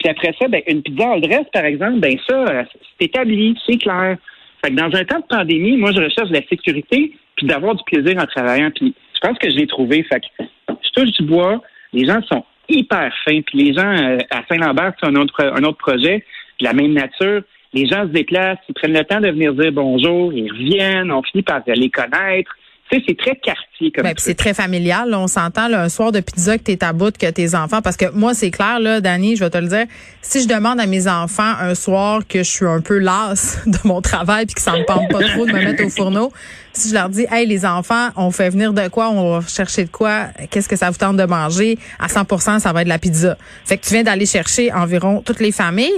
Puis 0.00 0.08
après 0.08 0.34
ça, 0.40 0.48
ben, 0.48 0.62
une 0.66 0.82
pizza 0.82 1.12
all 1.12 1.20
dress, 1.20 1.46
par 1.52 1.64
exemple, 1.64 2.00
ben 2.00 2.16
ça, 2.28 2.34
euh, 2.34 2.64
c'est 2.98 3.06
établi, 3.06 3.56
c'est 3.66 3.76
clair. 3.76 4.16
Fait 4.64 4.70
que 4.70 4.76
dans 4.76 4.96
un 4.96 5.04
temps 5.04 5.20
de 5.20 5.26
pandémie, 5.28 5.76
moi, 5.76 5.92
je 5.92 6.00
recherche 6.00 6.30
la 6.30 6.40
sécurité 6.48 7.12
puis 7.36 7.46
d'avoir 7.46 7.74
du 7.74 7.82
plaisir 7.84 8.20
en 8.20 8.26
travaillant. 8.26 8.70
Puis 8.74 8.94
je 9.14 9.20
pense 9.28 9.38
que 9.38 9.50
je 9.50 9.56
l'ai 9.56 9.66
trouvé. 9.66 10.02
Fait 10.04 10.20
que 10.20 10.44
je 10.68 10.90
touche 11.00 11.12
du 11.12 11.24
bois. 11.24 11.60
Les 11.92 12.06
gens 12.06 12.20
sont 12.22 12.44
hyper 12.68 13.12
fins. 13.24 13.40
Puis 13.42 13.58
les 13.62 13.74
gens 13.74 13.86
euh, 13.86 14.18
à 14.30 14.42
Saint-Lambert, 14.48 14.92
c'est 15.00 15.06
un 15.08 15.14
autre, 15.16 15.44
un 15.44 15.62
autre 15.64 15.78
projet 15.78 16.24
de 16.60 16.64
la 16.64 16.72
même 16.72 16.92
nature. 16.94 17.42
Les 17.74 17.86
gens 17.86 18.02
se 18.02 18.12
déplacent, 18.12 18.58
ils 18.68 18.74
prennent 18.74 18.92
le 18.92 19.04
temps 19.04 19.20
de 19.20 19.28
venir 19.28 19.54
dire 19.54 19.72
bonjour, 19.72 20.32
ils 20.32 20.50
reviennent, 20.50 21.10
on 21.10 21.22
finit 21.22 21.42
par 21.42 21.62
les 21.66 21.90
connaître. 21.90 22.50
Tu 22.90 22.98
sais, 22.98 23.04
c'est 23.08 23.16
très 23.16 23.36
quartier 23.36 23.90
comme 23.90 24.04
Ben, 24.04 24.12
c'est 24.18 24.34
très 24.34 24.52
familial. 24.52 25.08
là. 25.08 25.18
on 25.20 25.26
s'entend 25.26 25.72
un 25.72 25.88
soir 25.88 26.12
de 26.12 26.20
pizza 26.20 26.58
que 26.58 26.64
t'es 26.64 26.84
à 26.84 26.92
bout, 26.92 27.16
que 27.16 27.30
tes 27.30 27.54
enfants. 27.54 27.80
Parce 27.80 27.96
que 27.96 28.10
moi, 28.12 28.34
c'est 28.34 28.50
clair, 28.50 28.80
là, 28.80 29.00
Dani, 29.00 29.36
je 29.36 29.44
vais 29.44 29.50
te 29.50 29.56
le 29.56 29.68
dire. 29.68 29.86
Si 30.20 30.42
je 30.42 30.48
demande 30.48 30.78
à 30.78 30.86
mes 30.86 31.08
enfants 31.08 31.54
un 31.58 31.74
soir 31.74 32.20
que 32.28 32.40
je 32.40 32.50
suis 32.50 32.66
un 32.66 32.82
peu 32.82 32.98
lasse 32.98 33.62
de 33.66 33.78
mon 33.84 34.02
travail 34.02 34.44
puis 34.44 34.54
que 34.54 34.60
ça 34.60 34.72
me 34.72 34.84
tente 34.84 35.10
pas 35.10 35.20
trop 35.20 35.46
de 35.46 35.52
me 35.52 35.64
mettre 35.64 35.84
au 35.84 35.88
fourneau, 35.88 36.32
si 36.72 36.88
je 36.88 36.94
leur 36.94 37.08
dis, 37.08 37.26
hey, 37.30 37.46
les 37.46 37.64
enfants, 37.66 38.08
on 38.16 38.30
fait 38.30 38.50
venir 38.50 38.72
de 38.72 38.88
quoi, 38.88 39.10
on 39.10 39.38
va 39.38 39.46
chercher 39.46 39.84
de 39.84 39.90
quoi, 39.90 40.28
qu'est-ce 40.50 40.68
que 40.68 40.76
ça 40.76 40.90
vous 40.90 40.96
tente 40.96 41.16
de 41.16 41.24
manger, 41.24 41.78
à 41.98 42.06
100% 42.06 42.60
ça 42.60 42.72
va 42.72 42.80
être 42.80 42.86
de 42.86 42.88
la 42.88 42.98
pizza. 42.98 43.36
Fait 43.64 43.76
que 43.76 43.84
tu 43.84 43.94
viens 43.94 44.02
d'aller 44.02 44.26
chercher 44.26 44.72
environ 44.72 45.22
toutes 45.24 45.40
les 45.40 45.52
familles. 45.52 45.90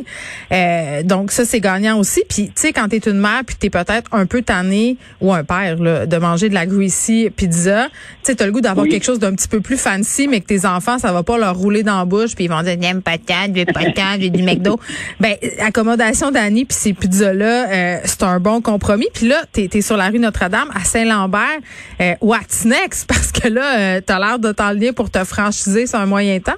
Euh, 0.53 1.03
donc 1.03 1.31
ça, 1.31 1.45
c'est 1.45 1.61
gagnant 1.61 1.99
aussi. 1.99 2.23
Puis, 2.29 2.47
tu 2.47 2.53
sais, 2.57 2.73
quand 2.73 2.89
t'es 2.89 2.99
une 2.99 3.19
mère 3.19 3.43
puis 3.47 3.57
t'es 3.57 3.71
peut-être 3.71 4.09
un 4.13 4.27
peu 4.27 4.43
tanné 4.43 4.97
ou 5.21 5.33
un 5.33 5.45
père 5.45 5.77
là, 5.77 6.07
de 6.07 6.17
manger 6.17 6.49
de 6.49 6.55
la 6.55 6.67
greasy 6.67 7.31
pizza, 7.35 7.87
tu 7.87 7.93
sais, 8.25 8.35
t'as 8.35 8.47
le 8.47 8.53
goût 8.53 8.61
d'avoir 8.61 8.85
Oui. 8.85 8.91
quelque 8.91 9.05
chose 9.05 9.19
d'un 9.19 9.35
petit 9.35 9.49
peu 9.49 9.61
plus 9.61 9.77
fancy, 9.77 10.29
mais 10.29 10.41
que 10.41 10.47
tes 10.47 10.67
enfants, 10.67 10.99
ça 10.99 11.13
va 11.13 11.23
pas 11.23 11.39
leur 11.39 11.57
rouler 11.57 11.83
dans 11.83 11.99
la 11.99 12.05
bouche 12.05 12.35
puis 12.35 12.45
ils 12.45 12.51
vont 12.51 12.63
dire, 12.63 12.77
j'aime 12.81 13.03
pas 13.03 13.17
de 13.17 13.23
je 13.27 13.59
veux 13.61 13.65
pas 13.67 13.85
de 13.85 14.23
veux 14.23 14.31
du 14.31 14.43
McDo. 14.43 14.79
Ben, 15.21 15.37
accommodation 15.61 16.31
d'Annie 16.31 16.65
puis 16.65 16.77
ces 16.77 16.93
pizzas-là, 16.93 17.69
euh, 17.69 17.99
c'est 18.05 18.23
un 18.23 18.41
bon 18.41 18.61
compromis. 18.61 19.07
Puis 19.15 19.29
là, 19.29 19.37
t'es 19.53 19.69
es 19.73 19.81
sur 19.81 19.97
la 19.97 20.09
rue 20.09 20.19
Notre-Dame 20.19 20.64
à 20.75 20.81
Saint-Lambert. 20.81 21.61
Euh, 22.01 22.15
what's 22.21 22.65
next? 22.65 23.09
Parce 23.09 23.33
que 23.33 23.49
là, 23.49 23.79
euh, 23.79 24.01
t'as 24.05 24.19
l'air 24.19 24.39
de 24.39 24.53
t'enligner 24.53 24.93
pour 24.93 25.11
te 25.11 25.23
franchiser 25.25 25.87
sur 25.87 25.99
un 25.99 26.07
moyen 26.07 26.39
temps. 26.41 26.53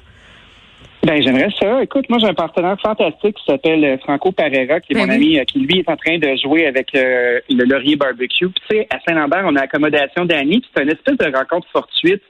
Ben, 1.07 1.23
j'aimerais 1.23 1.51
ça. 1.61 1.83
Écoute, 1.85 2.09
moi, 2.09 2.19
j'ai 2.19 2.27
un 2.27 2.35
partenaire 2.35 2.77
fantastique 2.81 3.37
qui 3.37 3.45
s'appelle 3.47 3.85
euh, 3.85 3.99
Franco 3.99 4.33
Parera, 4.33 4.81
qui 4.81 4.93
est 4.93 4.95
Ben 4.95 5.07
mon 5.07 5.13
oui. 5.13 5.15
ami, 5.15 5.39
euh, 5.39 5.45
qui 5.45 5.61
lui 5.61 5.79
est 5.79 5.89
en 5.89 5.97
train 5.97 6.19
de 6.19 6.37
jouer 6.43 6.67
avec 6.67 6.89
euh, 6.97 7.39
le 7.49 7.65
Laurier 7.65 7.95
Barbecue. 7.95 8.49
Puis, 8.49 8.63
tu 8.69 8.77
sais, 8.77 8.89
à 8.91 8.99
Saint-Lambert, 9.07 9.45
on 9.47 9.55
a 9.55 9.63
accommodation 9.63 10.25
d'Annie, 10.25 10.61
puis 10.61 10.71
c'est 10.75 10.83
une 10.83 10.91
espèce 10.91 11.17
de 11.17 11.37
rencontre 11.37 11.69
fortuite 11.73 12.23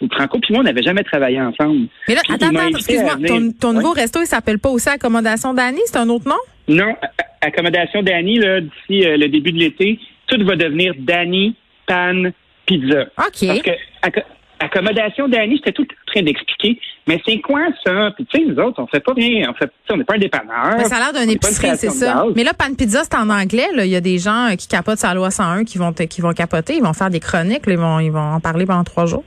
où 0.00 0.08
Franco 0.12 0.38
puis 0.40 0.52
moi, 0.52 0.60
on 0.60 0.64
n'avait 0.64 0.82
jamais 0.82 1.04
travaillé 1.04 1.40
ensemble. 1.40 1.86
Mais 2.08 2.14
là, 2.14 2.20
Puis, 2.24 2.34
attends, 2.34 2.48
attends, 2.48 2.68
excuse-moi, 2.68 3.16
ton, 3.60 3.72
nouveau 3.72 3.92
resto, 3.92 4.20
il 4.20 4.26
s'appelle 4.26 4.58
pas 4.58 4.70
aussi 4.70 4.88
Accommodation 4.88 5.54
d'Annie, 5.54 5.80
c'est 5.86 5.98
un 5.98 6.08
autre 6.08 6.28
nom? 6.28 6.36
Non, 6.68 6.96
accommodation 7.40 8.02
d'Annie, 8.02 8.38
là, 8.38 8.60
d'ici 8.60 9.06
euh, 9.06 9.16
le 9.16 9.28
début 9.28 9.52
de 9.52 9.58
l'été, 9.58 10.00
tout 10.26 10.44
va 10.44 10.56
devenir 10.56 10.94
Danny 10.98 11.54
Pan 11.86 12.24
Pizza. 12.66 13.02
OK. 13.18 13.46
Parce 13.46 13.60
que 13.62 13.70
acco- 14.02 14.24
accommodation 14.58 15.28
d'Annie, 15.28 15.56
j'étais 15.56 15.72
tout 15.72 15.82
en 15.82 16.12
train 16.12 16.22
d'expliquer, 16.22 16.80
mais 17.06 17.20
c'est 17.26 17.38
quoi 17.40 17.60
ça? 17.84 18.10
Puis 18.16 18.26
tu 18.26 18.38
sais, 18.40 18.44
nous 18.46 18.56
autres, 18.58 18.82
on 18.82 18.86
fait 18.86 19.00
pas 19.00 19.12
rien, 19.12 19.50
on 19.50 19.54
fait, 19.54 19.70
on 19.90 19.96
n'est 19.98 20.04
pas 20.04 20.14
un 20.14 20.18
dépanneur. 20.18 20.74
Mais 20.78 20.84
ça 20.84 20.96
a 20.96 21.12
l'air 21.12 21.22
une 21.22 21.30
épicerie, 21.30 21.76
c'est 21.76 21.90
ça. 21.90 22.24
Mais 22.34 22.42
là, 22.42 22.52
Pan 22.54 22.74
Pizza, 22.74 23.02
c'est 23.04 23.14
en 23.16 23.28
anglais. 23.30 23.68
Là. 23.74 23.84
Il 23.84 23.90
y 23.90 23.96
a 23.96 24.00
des 24.00 24.18
gens 24.18 24.50
euh, 24.50 24.56
qui 24.56 24.66
capotent 24.66 24.98
sa 24.98 25.14
loi 25.14 25.30
101 25.30 25.64
qui 25.64 25.78
vont, 25.78 25.92
qui 25.92 26.20
vont 26.20 26.32
capoter. 26.32 26.76
Ils 26.76 26.82
vont 26.82 26.92
faire 26.94 27.10
des 27.10 27.20
chroniques. 27.20 27.66
là. 27.66 27.72
Ils, 27.74 27.78
vont, 27.78 28.00
ils 28.00 28.10
vont 28.10 28.18
en 28.34 28.40
parler 28.40 28.66
pendant 28.66 28.84
trois 28.84 29.06
jours. 29.06 29.24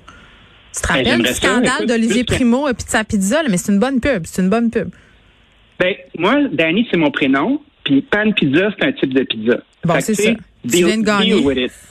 Tu 0.75 0.81
te 0.81 0.87
Ben, 0.87 0.97
rappelles 0.97 1.21
du 1.23 1.33
scandale 1.33 1.85
d'Olivier 1.87 2.23
Primo 2.23 2.67
et 2.67 2.73
Pizza 2.73 3.03
Pizza? 3.03 3.41
là, 3.43 3.49
mais 3.49 3.57
c'est 3.57 3.71
une 3.71 3.79
bonne 3.79 3.99
pub. 4.01 4.23
C'est 4.25 4.41
une 4.41 4.49
bonne 4.49 4.69
pub. 4.69 4.89
Ben, 5.79 5.95
moi, 6.17 6.35
Danny, 6.51 6.87
c'est 6.91 6.97
mon 6.97 7.09
prénom, 7.11 7.61
puis 7.85 8.01
Pan 8.01 8.31
Pizza, 8.33 8.69
c'est 8.77 8.85
un 8.87 8.91
type 8.91 9.13
de 9.13 9.23
pizza. 9.23 9.57
Bon, 9.85 9.95
c'est 10.01 10.13
ça. 10.15 10.31
Deal, 10.63 11.03
deal 11.03 11.45
with 11.45 11.57
it. 11.57 11.71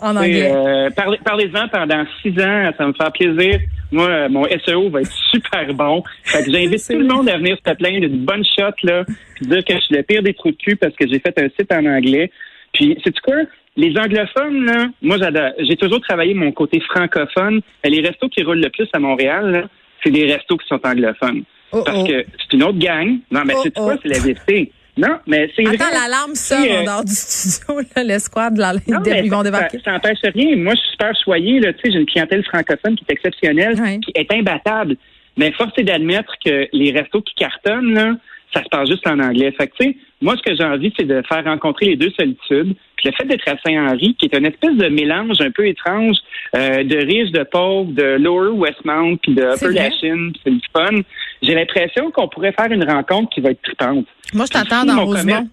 En 0.00 0.14
anglais. 0.14 0.48
euh, 0.54 0.90
parlez- 0.90 1.18
Parlez-en 1.24 1.66
pendant 1.66 2.04
six 2.22 2.30
ans, 2.40 2.70
ça 2.78 2.86
me 2.86 2.92
faire 2.92 3.10
plaisir. 3.10 3.58
Moi, 3.90 4.06
euh, 4.08 4.28
mon 4.28 4.44
SEO 4.64 4.90
va 4.90 5.00
être 5.00 5.10
super 5.32 5.74
bon. 5.74 6.04
Fait 6.22 6.44
que 6.44 6.52
j'invite 6.52 6.86
tout 6.86 6.98
le 6.98 7.04
monde 7.06 7.28
à 7.28 7.36
venir 7.36 7.56
se 7.66 7.74
plaindre 7.74 8.00
d'une 8.06 8.24
bonne 8.24 8.44
shot, 8.44 8.74
là, 8.84 9.04
puis 9.34 9.46
dire 9.46 9.64
que 9.64 9.74
je 9.74 9.80
suis 9.80 9.96
le 9.96 10.04
pire 10.04 10.22
des 10.22 10.34
trous 10.34 10.52
de 10.52 10.56
cul 10.56 10.76
parce 10.76 10.94
que 10.94 11.04
j'ai 11.08 11.18
fait 11.18 11.36
un 11.40 11.48
site 11.58 11.72
en 11.72 11.84
anglais. 11.86 12.30
Puis, 12.72 12.96
c'est 13.02 13.18
quoi? 13.18 13.38
Les 13.76 13.92
anglophones, 13.98 14.66
là, 14.66 14.86
moi, 15.02 15.16
j'adore. 15.18 15.50
J'ai 15.58 15.76
toujours 15.76 16.00
travaillé 16.00 16.32
mon 16.32 16.52
côté 16.52 16.78
francophone. 16.80 17.60
Mais 17.82 17.90
les 17.90 18.00
restos 18.06 18.28
qui 18.28 18.44
roulent 18.44 18.60
le 18.60 18.70
plus 18.70 18.88
à 18.92 19.00
Montréal, 19.00 19.50
là, 19.50 19.62
c'est 20.04 20.10
des 20.10 20.32
restos 20.32 20.58
qui 20.58 20.68
sont 20.68 20.80
anglophones. 20.84 21.42
Oh, 21.72 21.82
Parce 21.84 21.98
oh. 22.02 22.06
que 22.06 22.24
c'est 22.38 22.52
une 22.56 22.62
autre 22.62 22.78
gang. 22.78 23.18
Non, 23.32 23.42
mais 23.44 23.54
Oh, 23.56 23.60
c'est 23.64 23.74
quoi? 23.74 23.94
oh. 23.96 24.00
C'est 24.02 24.08
la 24.10 24.18
vérité. 24.20 24.70
Non, 24.98 25.18
mais 25.28 25.48
c'est. 25.54 25.64
Attends, 25.66 25.92
l'alarme 25.92 26.34
sonne 26.34 26.64
euh, 26.68 26.80
en 26.80 26.84
dehors 26.84 27.04
du 27.04 27.14
studio, 27.14 27.80
là, 27.96 28.02
l'escouade, 28.02 28.58
là, 28.58 28.72
Non, 28.88 28.98
mais 29.04 29.22
ils 29.24 29.30
vont 29.30 29.44
débarquer. 29.44 29.78
Ça, 29.78 29.92
ça 29.92 29.96
empêche 29.96 30.18
rien. 30.34 30.56
Moi, 30.56 30.74
je 30.74 30.80
suis 30.80 30.90
super 30.90 31.12
choyé. 31.22 31.60
Là, 31.60 31.72
tu 31.72 31.80
sais, 31.84 31.92
j'ai 31.92 32.00
une 32.00 32.06
clientèle 32.06 32.44
francophone 32.44 32.96
qui 32.96 33.04
est 33.08 33.12
exceptionnelle, 33.12 33.76
qui 34.02 34.12
est 34.14 34.32
imbattable. 34.32 34.96
Mais 35.36 35.52
force 35.52 35.72
est 35.78 35.84
d'admettre 35.84 36.32
que 36.44 36.66
les 36.72 36.90
restos 36.90 37.22
qui 37.22 37.34
cartonnent, 37.36 37.94
là, 37.94 38.16
ça 38.52 38.64
se 38.64 38.68
passe 38.68 38.88
juste 38.88 39.06
en 39.06 39.20
anglais. 39.20 39.52
Fait 39.56 39.68
que, 39.68 39.76
tu 39.78 39.86
sais, 39.90 39.96
moi, 40.20 40.34
ce 40.36 40.42
que 40.42 40.56
j'ai 40.56 40.64
envie, 40.64 40.92
c'est 40.98 41.06
de 41.06 41.22
faire 41.28 41.44
rencontrer 41.44 41.86
les 41.86 41.96
deux 41.96 42.10
solitudes. 42.10 42.74
Puis 42.96 43.08
le 43.08 43.12
fait 43.12 43.24
d'être 43.26 43.46
à 43.46 43.56
Saint-Henri, 43.64 44.16
qui 44.18 44.26
est 44.26 44.36
une 44.36 44.46
espèce 44.46 44.74
de 44.74 44.88
mélange 44.88 45.40
un 45.40 45.52
peu 45.52 45.68
étrange 45.68 46.16
euh, 46.56 46.82
de 46.82 46.96
riches, 46.96 47.30
de 47.30 47.44
pauvres, 47.44 47.92
de 47.92 48.16
Lower 48.18 48.50
Westmount, 48.50 49.16
puis 49.18 49.34
de 49.34 49.42
Upper. 49.42 49.72
Lachine, 49.72 50.32
c'est 50.42 50.50
le 50.50 50.60
fun. 50.72 51.02
J'ai 51.42 51.54
l'impression 51.54 52.10
qu'on 52.10 52.28
pourrait 52.28 52.52
faire 52.52 52.70
une 52.72 52.84
rencontre 52.88 53.30
qui 53.34 53.40
va 53.40 53.50
être 53.50 53.62
tripante. 53.62 54.06
Moi, 54.34 54.46
je 54.46 54.50
t'attends 54.52 54.80
Si 54.82 54.86
dans 54.86 54.94
mon 54.94 55.04
Rosemont. 55.06 55.20
commerce- 55.22 55.46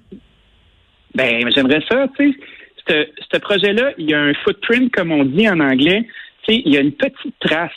Ben, 1.14 1.50
j'aimerais 1.54 1.82
ça, 1.90 2.08
tu 2.18 2.32
sais. 2.88 3.10
Ce- 3.32 3.38
projet-là, 3.40 3.92
il 3.98 4.10
y 4.10 4.14
a 4.14 4.20
un 4.22 4.34
footprint, 4.44 4.92
comme 4.94 5.12
on 5.12 5.24
dit 5.26 5.48
en 5.50 5.60
anglais. 5.60 6.08
Tu 6.48 6.54
sais, 6.56 6.62
il 6.66 6.74
y 6.74 6.78
a 6.78 6.82
une 6.82 6.92
petite 6.92 7.34
trace. 7.40 7.72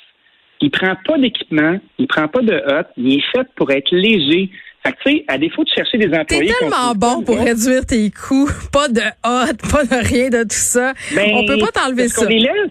Il 0.60 0.70
prend 0.70 0.94
pas 1.06 1.18
d'équipement, 1.18 1.78
il 1.98 2.06
prend 2.08 2.26
pas 2.28 2.40
de 2.42 2.52
hotte, 2.54 2.88
il 2.96 3.14
est 3.18 3.22
fait 3.32 3.46
pour 3.56 3.70
être 3.70 3.90
léger. 3.92 4.50
Fait 4.84 4.92
que, 4.92 4.96
tu 5.04 5.10
sais, 5.18 5.24
à 5.28 5.38
défaut 5.38 5.62
de 5.64 5.68
chercher 5.70 5.98
des 5.98 6.10
T'es 6.10 6.18
employés... 6.18 6.52
qu'on 6.52 6.58
tellement 6.70 6.92
bon 6.94 7.22
pour 7.22 7.38
réduire 7.38 7.86
tes 7.86 8.10
coûts. 8.10 8.48
Pas 8.72 8.88
de 8.88 9.00
hot, 9.00 9.56
pas 9.70 9.84
de 9.84 10.06
rien 10.08 10.28
de 10.30 10.42
tout 10.42 10.48
ça. 10.50 10.92
ben, 11.14 11.30
On 11.34 11.46
peut 11.46 11.58
pas 11.58 11.70
t'enlever 11.72 12.08
ça. 12.08 12.22
qu'on 12.22 12.28
les 12.28 12.40
laisse. 12.40 12.70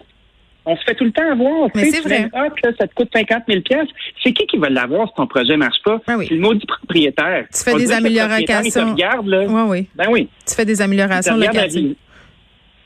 On 0.70 0.76
se 0.76 0.84
fait 0.84 0.96
tout 0.96 1.06
le 1.06 1.12
temps 1.12 1.32
avoir. 1.32 1.70
Mais 1.76 1.90
c'est 1.90 2.02
vrai. 2.02 2.30
là, 2.34 2.72
ça 2.78 2.88
te 2.88 2.94
coûte 2.94 3.10
50 3.14 3.44
000 3.48 3.62
C'est 4.22 4.34
qui 4.34 4.46
qui 4.46 4.58
va 4.58 4.68
l'avoir 4.70 5.08
si 5.08 5.14
ton 5.16 5.26
projet 5.26 5.56
marche 5.56 5.78
pas? 5.86 6.02
Ben 6.06 6.18
oui. 6.18 6.26
C'est 6.28 6.36
le 6.36 6.42
maudit 6.42 6.66
propriétaire. 6.66 7.46
Tu 7.54 7.64
fais 7.64 7.74
On 7.74 7.78
des 7.78 7.92
améliorations. 7.94 8.92
Regarde, 8.92 9.28
là. 9.28 9.46
Oui, 9.48 9.62
oui. 9.68 9.88
Ben 9.96 10.08
oui. 10.12 10.28
Tu 10.46 10.54
fais 10.54 10.66
des 10.66 10.82
améliorations 10.82 11.38
locatives. 11.38 11.96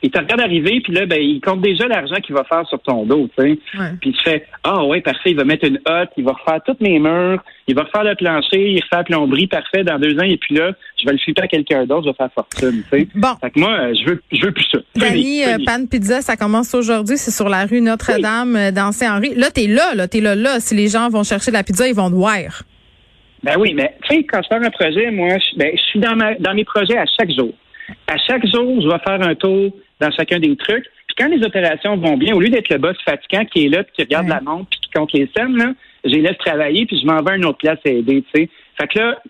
Il 0.04 0.10
te 0.10 0.18
regarde 0.18 0.42
arriver, 0.42 0.82
puis 0.82 0.94
là, 0.94 1.06
ben, 1.06 1.22
il 1.22 1.40
compte 1.42 1.62
déjà 1.62 1.88
l'argent 1.88 2.16
qu'il 2.16 2.34
va 2.34 2.44
faire 2.44 2.68
sur 2.68 2.80
ton 2.82 3.06
dos, 3.06 3.30
tu 3.38 3.44
sais. 3.44 3.60
Ouais. 3.78 3.92
Puis 4.02 4.14
tu 4.14 4.24
fais, 4.24 4.48
ah 4.64 4.84
ouais, 4.86 5.02
parfait, 5.02 5.32
il 5.32 5.36
va 5.36 5.44
mettre 5.44 5.66
une 5.68 5.80
hotte, 5.86 6.10
il 6.18 6.24
va 6.24 6.32
refaire 6.32 6.60
tous 6.66 6.78
mes 6.80 6.98
murs, 7.00 7.44
il 7.68 7.76
va 7.76 7.84
refaire 7.84 8.04
le 8.04 8.16
plancher, 8.16 8.72
il 8.72 8.82
refait 8.82 8.98
la 8.98 9.04
plomberie, 9.04 9.48
parfait, 9.48 9.84
dans 9.84 10.00
deux 10.00 10.18
ans, 10.18 10.24
et 10.24 10.38
puis 10.38 10.56
là, 10.56 10.72
je 11.00 11.06
vais 11.06 11.14
le 11.14 11.18
flipper 11.20 11.44
à 11.44 11.48
quelqu'un 11.48 11.86
d'autre, 11.86 12.06
je 12.06 12.10
vais 12.10 12.16
faire 12.16 12.32
fortune, 12.34 12.84
tu 12.92 13.00
sais. 13.00 13.08
Bon. 13.14 13.36
Fait 13.40 13.52
que 13.52 13.60
moi, 13.60 13.94
je 13.94 14.10
veux, 14.10 14.24
je 14.32 14.46
veux 14.46 14.52
plus 14.52 14.66
ça. 14.72 14.80
Dani, 14.96 15.44
euh. 15.44 15.58
Pan 15.66 15.86
Pizza, 15.86 16.22
ça 16.22 16.36
commence 16.36 16.74
aujourd'hui. 16.74 17.18
C'est 17.18 17.32
sur 17.32 17.50
la 17.50 17.66
rue 17.66 17.82
Notre-Dame 17.82 18.56
euh, 18.56 18.72
dans 18.72 18.92
Saint-Henri. 18.92 19.34
Là, 19.36 19.52
t'es 19.52 19.68
là, 19.68 19.94
là, 19.96 20.08
t'es 20.08 20.22
là, 20.22 20.36
là. 20.36 20.60
Si 20.60 20.76
les 20.76 20.88
gens 20.88 21.10
vont 21.10 21.24
chercher 21.24 21.52
de 21.52 21.58
la 21.58 21.64
pizza, 21.64 21.88
ils 21.88 21.96
vont 21.96 22.10
te 22.10 22.16
voir. 22.16 22.64
Ben 23.44 23.56
oui, 23.60 23.74
mais 23.74 23.96
tu 24.04 24.16
sais, 24.16 24.24
quand 24.24 24.42
je 24.44 24.48
fais 24.48 24.66
un 24.66 24.70
projet, 24.70 25.12
moi, 25.12 25.30
je, 25.38 25.58
ben, 25.58 25.72
je 25.74 25.82
suis 25.82 26.00
dans, 26.00 26.16
ma, 26.16 26.36
dans 26.36 26.54
mes 26.54 26.64
projets 26.64 26.98
à 26.98 27.06
chaque 27.06 27.32
jour. 27.32 27.54
À 28.08 28.18
chaque 28.18 28.46
jour, 28.48 28.82
je 28.82 28.88
vais 28.88 29.00
faire 29.00 29.22
un 29.22 29.36
tour 29.36 29.72
dans 30.02 30.12
chacun 30.12 30.40
des 30.40 30.56
trucs. 30.58 30.86
Puis 31.08 31.16
quand 31.18 31.28
les 31.28 31.44
opérations 31.46 31.96
vont 31.98 32.18
bien, 32.18 32.36
au 32.36 32.40
lieu 32.40 32.50
d'être 32.50 32.70
le 32.70 32.78
boss 32.78 32.98
fatigant 33.06 33.46
qui 33.46 33.66
est 33.66 33.70
là, 33.70 33.84
puis 33.84 33.94
qui 33.96 34.02
regarde 34.04 34.26
Ouais. 34.28 34.34
la 34.34 34.42
montre, 34.42 34.70
puis 34.70 34.80
qui 34.82 34.90
compte 34.92 35.14
les 35.14 35.30
scènes, 35.36 35.56
là, 35.58 35.74
je 36.04 36.10
les 36.10 36.22
laisse 36.22 36.38
travailler, 36.40 36.86
puis 36.86 37.00
je 37.00 37.06
m'en 37.06 37.22
vais 37.22 37.32
à 37.32 37.36
une 37.36 37.46
autre 37.46 37.60
place 37.60 37.80
à 37.86 37.90
aider, 37.90 38.24
tu 38.34 38.42
sais. 38.42 38.50
Fait 38.80 38.88
que 38.88 39.00
là, 39.00 39.22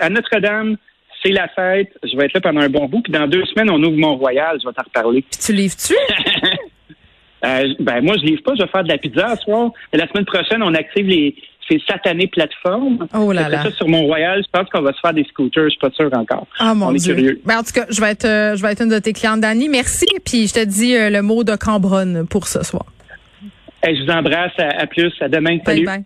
à, 0.00 0.08
Notre-Dame, 0.08 0.76
c'est 1.22 1.32
la 1.32 1.48
fête. 1.48 1.88
Je 2.02 2.16
vais 2.16 2.26
être 2.26 2.34
là 2.34 2.40
pendant 2.40 2.60
un 2.60 2.68
bon 2.68 2.86
bout. 2.86 3.00
Puis 3.00 3.12
dans 3.12 3.26
deux 3.26 3.44
semaines, 3.46 3.70
on 3.70 3.82
ouvre 3.82 3.96
Mont-Royal. 3.96 4.58
Je 4.62 4.68
vais 4.68 4.74
t'en 4.74 4.82
reparler. 4.82 5.22
Puis 5.22 5.40
tu 5.40 5.52
livres-tu? 5.52 5.94
Euh, 7.44 7.74
ben 7.78 8.00
moi, 8.02 8.16
je 8.16 8.24
livre 8.24 8.42
pas, 8.42 8.54
je 8.54 8.62
vais 8.62 8.68
faire 8.68 8.84
de 8.84 8.88
la 8.88 8.96
pizza 8.96 9.36
ce 9.36 9.42
soir. 9.42 9.70
La 9.92 10.08
semaine 10.08 10.24
prochaine, 10.24 10.62
on 10.62 10.72
active 10.72 11.06
les 11.06 11.34
ces 11.68 11.80
satanées 11.88 12.26
plateformes. 12.26 13.06
Oh 13.14 13.32
là 13.32 13.48
là. 13.48 13.62
ça, 13.62 13.70
sur 13.72 13.88
Mont-Royal, 13.88 14.42
je 14.44 14.48
pense 14.58 14.68
qu'on 14.70 14.82
va 14.82 14.92
se 14.92 15.00
faire 15.00 15.14
des 15.14 15.24
scooters, 15.24 15.64
je 15.64 15.70
suis 15.70 15.78
pas 15.78 15.90
sûr 15.90 16.10
encore. 16.12 16.46
Ah 16.58 16.74
mon 16.74 16.86
on 16.88 16.94
est 16.94 16.98
Dieu. 16.98 17.14
curieux. 17.14 17.40
Ben, 17.44 17.58
en 17.58 17.62
tout 17.62 17.72
cas, 17.72 17.86
je 17.90 18.00
vais 18.00 18.10
être 18.10 18.24
euh, 18.24 18.56
je 18.56 18.62
vais 18.62 18.72
être 18.72 18.82
une 18.82 18.90
de 18.90 18.98
tes 18.98 19.12
clientes, 19.12 19.40
Dani. 19.40 19.68
Merci. 19.68 20.06
Puis 20.24 20.46
je 20.48 20.54
te 20.54 20.64
dis 20.64 20.96
euh, 20.96 21.10
le 21.10 21.22
mot 21.22 21.44
de 21.44 21.56
Cambronne 21.56 22.26
pour 22.28 22.46
ce 22.48 22.62
soir. 22.62 22.84
Hey, 23.82 23.96
je 23.96 24.02
vous 24.04 24.10
embrasse, 24.10 24.52
à, 24.58 24.80
à 24.82 24.86
plus, 24.86 25.12
à 25.20 25.28
demain. 25.28 25.56
Bye 25.56 25.62
Salut. 25.66 25.84
bye. 25.86 26.04